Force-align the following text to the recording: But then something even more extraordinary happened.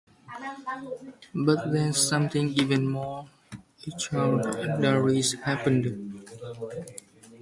But 1.35 1.71
then 1.71 1.93
something 1.93 2.49
even 2.53 2.89
more 2.89 3.27
extraordinary 3.85 5.21
happened. 5.43 6.23